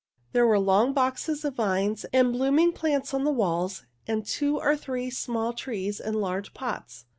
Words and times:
There 0.31 0.47
were 0.47 0.57
long 0.57 0.93
boxes 0.93 1.45
of 1.45 1.53
vines 1.57 2.07
and 2.11 2.33
blooming 2.33 2.71
plants 2.71 3.13
on 3.13 3.23
the 3.23 3.29
walls, 3.31 3.85
and 4.07 4.25
two 4.25 4.57
or 4.57 4.75
three 4.75 5.11
small 5.11 5.53
trees 5.53 5.99
in 5.99 6.15
large 6.15 6.55
pots. 6.55 7.05